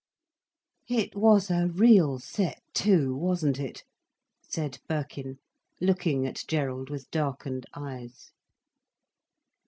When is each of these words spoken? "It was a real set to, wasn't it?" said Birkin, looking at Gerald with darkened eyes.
"It 0.89 1.15
was 1.15 1.51
a 1.51 1.67
real 1.67 2.17
set 2.17 2.59
to, 2.73 3.15
wasn't 3.15 3.59
it?" 3.59 3.83
said 4.41 4.79
Birkin, 4.89 5.37
looking 5.79 6.25
at 6.25 6.43
Gerald 6.47 6.89
with 6.89 7.11
darkened 7.11 7.67
eyes. 7.75 8.31